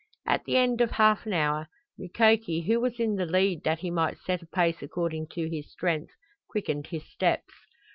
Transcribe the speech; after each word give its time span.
At 0.25 0.45
the 0.45 0.57
end 0.57 0.81
of 0.81 0.89
half 0.89 1.27
an 1.27 1.33
hour 1.33 1.67
Mukoki, 1.95 2.61
who 2.65 2.79
was 2.79 2.99
in 2.99 3.17
the 3.17 3.25
lead 3.27 3.63
that 3.65 3.81
he 3.81 3.91
might 3.91 4.17
set 4.17 4.41
a 4.41 4.47
pace 4.47 4.81
according 4.81 5.27
to 5.33 5.47
his 5.47 5.71
strength, 5.71 6.13
quickened 6.49 6.87
his 6.87 7.07
steps. 7.07 7.53